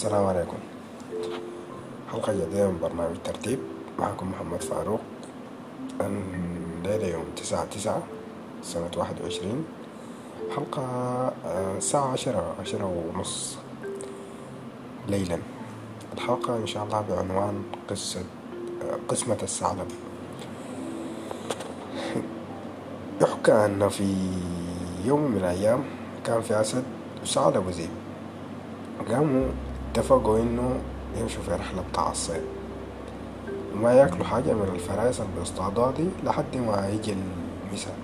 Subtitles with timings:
[0.00, 0.56] السلام عليكم.
[2.12, 3.58] حلقة جديدة من برنامج ترتيب
[3.98, 5.00] معكم محمد فاروق.
[6.00, 8.02] الليلة يوم تسعة تسعة
[8.62, 9.64] سنة واحد وعشرين.
[10.56, 10.82] حلقة
[11.46, 13.58] آه، الساعة عشرة عشرة ونص.
[15.08, 15.38] ليلا.
[16.14, 19.88] الحلقة إن شاء الله بعنوان قصة آه، قسمة الثعلب
[23.22, 24.16] يحكى أن في
[25.04, 25.84] يوم من الأيام
[26.24, 26.84] كان في أسد
[27.22, 27.90] وثعلب وذئب
[29.08, 29.48] قاموا
[29.92, 30.80] اتفقوا إنه
[31.16, 32.42] يمشوا في رحلة بتاع الصيد.
[33.74, 35.42] وما ياكلوا حاجة من الفرايس اللي
[35.90, 37.14] دي لحد ما يجي
[37.68, 37.94] المساء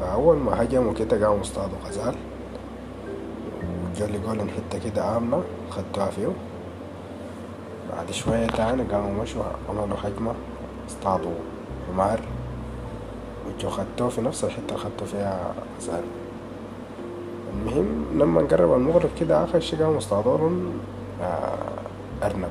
[0.00, 2.14] فأول ما هجموا كده قاموا اصطادوا غزال.
[4.06, 6.28] لقوا لهم حتة كده آمنة خدوها فيه
[7.92, 10.34] بعد شوية تاني قاموا مشوا عملوا هجمة
[10.88, 11.34] اصطادوا
[11.88, 12.20] حمار.
[13.46, 16.04] وجو خدوه في نفس الحتة اللي خدوا فيها غزال.
[17.54, 19.98] المهم لما قرب المغرب كده آخر شي لهم
[21.22, 21.54] آه،
[22.22, 22.48] أرنب.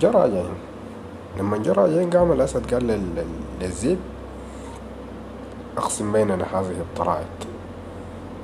[0.00, 0.54] جو راجعين
[1.38, 3.24] لما جو راجعين قام الأسد قال لل-
[3.60, 3.98] للذئب
[5.76, 7.36] أقسم بيننا هذه الطرائق.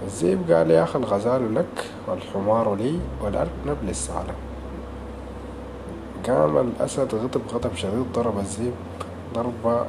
[0.02, 4.34] الذئب قال يا أخي الغزال لك والحمار لي والأرنب للثعلب
[6.26, 8.72] قام الأسد غضب غضب شديد ضرب الذئب
[9.34, 9.86] ضربة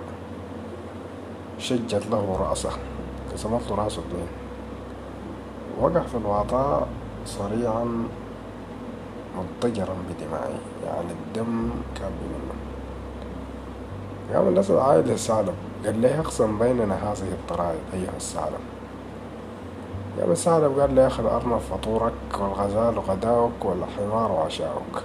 [1.60, 2.70] شجت له رأسه
[3.34, 4.28] قسمت له رأسه اتنين
[5.82, 6.88] وقع في الوعطاء
[7.26, 8.08] صريعا
[9.38, 12.54] مضطجرا بدمائه يعني الدم كان منه
[14.34, 15.54] قام الأسد عايد للثعلب
[15.86, 18.60] قال ليه أقسم بيننا هذه الطرائق أيها الثعلب
[20.20, 25.04] قام الثعلب قال لي أخي الأرنب فطورك والغزال غداؤك والحمار عشاؤك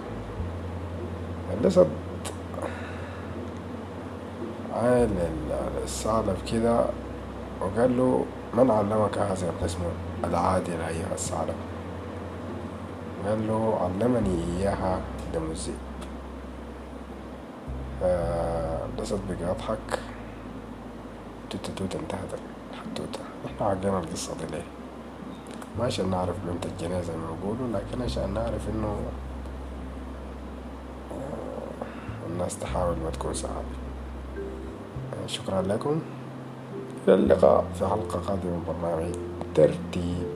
[1.60, 1.88] الأسد
[4.74, 5.08] عايل
[5.84, 6.84] الثعلب كده
[7.60, 9.86] وقال له من علمك هذه القسمة
[10.24, 11.54] العادلة أيها الثعلب
[13.26, 15.00] قال له علمني إياها
[15.34, 15.74] دم الذئب
[18.00, 19.98] فالأسد بقى يضحك
[21.50, 22.40] توتة توتة انتهت
[22.72, 23.20] الحدوتة.
[23.46, 24.62] إحنا عقلنا القصة دي ليه؟
[25.78, 28.96] ما عشان نعرف قيمة الجنيه زي ما بيقولوا لكن عشان نعرف إنه
[31.12, 33.78] آه، الناس تحاول ما تكون سعادة
[35.26, 36.00] شكرا لكم.
[37.08, 37.64] إلى اللقاء.
[37.78, 39.14] في حلقة قادمة من برنامج
[39.54, 40.27] ترتيب.